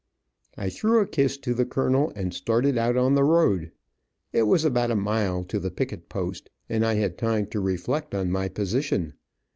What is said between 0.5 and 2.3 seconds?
I threw a kiss to the colonel